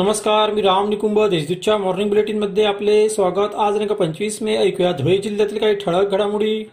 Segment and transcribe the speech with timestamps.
[0.00, 3.54] नमस्कार मी राम निकुंभ देशदूतच्या मॉर्निंग बुलेटिनमध्ये आपले स्वागत.
[3.54, 6.64] आज दिनांक पंचवीस मे ऐकूया धुळे जिल्ह्यातील काही ठळक घडामोडी.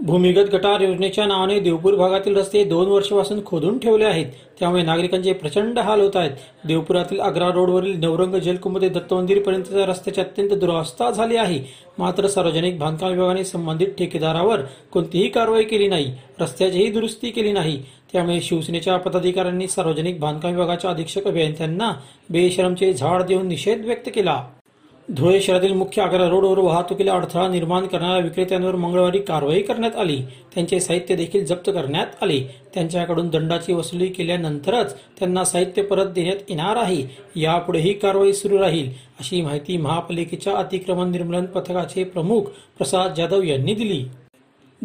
[0.00, 4.26] भूमिगत गटार योजनेच्या नावाने देवपूर भागातील रस्ते दोन वर्षापासून खोदून ठेवले आहेत.
[4.60, 6.30] त्यामुळे नागरिकांचे प्रचंड हाल होत आहेत.
[6.66, 11.60] देवपुरातील आग्रा रोडवरील नवरंग जलकुंभ ते दत्त मंदिरपर्यंतच्या रस्त्याची अत्यंत दुरावस्था झाली आहे.
[11.98, 14.60] मात्र सार्वजनिक बांधकाम विभागाने संबंधित ठेकेदारावर
[14.92, 16.14] कोणतीही कारवाई केली नाही.
[16.40, 17.82] रस्त्याचीही दुरुस्ती केली नाही.
[18.12, 21.92] त्यामुळे शिवसेनेच्या पदाधिकाऱ्यांनी सार्वजनिक बांधकाम विभागाच्या अधीक्षक अभियंत्यांना
[22.30, 24.42] बेशरमचे झाड देऊन निषेध व्यक्त केला.
[25.08, 30.22] धुळे शहरातील मुख्य आग्रा रोडवर वाहतुकीला अडथळा निर्माण करणाऱ्या विक्रेत्यांवर मंगळवारी कारवाई करण्यात आली.
[30.54, 32.40] त्यांचे साहित्य देखील जप्त करण्यात आले.
[32.74, 37.02] त्यांच्याकडून दंडाची वसुली केल्यानंतरच त्यांना साहित्य परत देण्यात येणार आहे.
[37.36, 38.90] यापुढेही कारवाई सुरू राहील
[39.20, 42.42] अशी माहिती महापालिकेच्या अतिक्रमण निर्मूलन पथकाचे प्रमुख
[42.78, 44.04] प्रसाद जाधव यांनी दिली.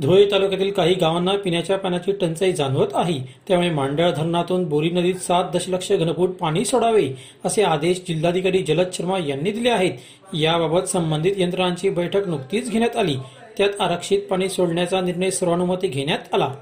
[0.01, 3.19] धुळे तालुक्यातील काही गावांना पिण्याच्या पाण्याची टंचाई जाणवत आहे.
[3.47, 7.09] त्यामुळे मांडळ धरणातून बोरी नदीत सात दशलक्ष घनफूट पाणी सोडावे
[7.45, 9.91] असे आदेश जिल्हाधिकारी जलद शर्मा यांनी दिले आहेत.
[10.33, 13.15] याबाबत संबंधित यंत्रणांची बैठक नुकतीच घेण्यात आली.
[13.57, 16.53] त्यात आरक्षित पाणी सोडण्याचा निर्णय सर्वानुमती घेण्यात आला.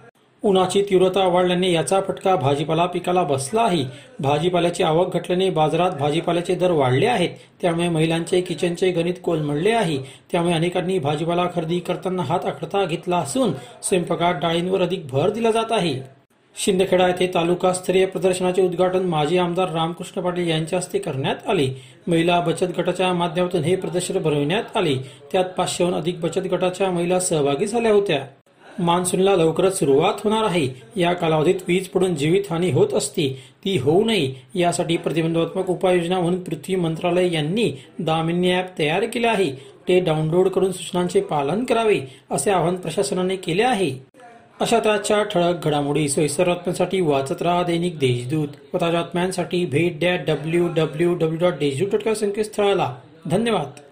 [0.45, 3.83] उन्हाची तीव्रता वाढल्याने याचा फटका भाजीपाला पिकाला बसला आहे
[4.19, 7.29] भाजीपाल्याची आवक घटल्याने बाजारात भाजीपाल्याचे दर वाढले आहेत.
[7.61, 9.97] त्यामुळे महिलांचे किचनचे गणित कोलमडले आहे.
[10.31, 15.71] त्यामुळे अनेकांनी भाजीपाला खरेदी करताना हात आखडता घेतला असून स्वयंपाकात डाळींवर अधिक भर दिला जात
[15.71, 15.93] आहे.
[16.55, 21.67] शिंदखेडा येथे तालुकास्तरीय प्रदर्शनाचे उद्घाटन माजी आमदार रामकृष्ण पाटील यांच्या हस्ते करण्यात आले.
[22.07, 24.95] महिला बचत गटाच्या माध्यमातून हे प्रदर्शन भरविण्यात आले.
[25.31, 28.25] त्यात पाचशेहून अधिक बचत गटाच्या महिला सहभागी झाल्या होत्या.
[28.79, 30.67] मान्सूनला लवकरच सुरुवात होणार आहे.
[30.95, 36.75] या कालावधीत वीज पडून जीवितहानी होत असते ती होऊ नये यासाठी प्रतिबंधात्मक उपाययोजना म्हणून पृथ्वी
[36.75, 39.75] मंत्रालय यांनी दामिनी ॲप तयार केले आहे.
[39.87, 43.91] ते डाउनलोड करून सूचनांचे पालन करावे असे आवाहन प्रशासनाने केले आहे.
[44.59, 48.47] अशा त्याच्या ठळक घडामोडी सोयीस्तर बातम्यांसाठी वाचत राहा दैनिक देशदूत.
[48.73, 52.95] व ताज्या बातम्यांसाठी भेट द्या W W W dot Deshdoot dot संकेतस्थळाला.
[53.25, 53.84] धन्यवाद.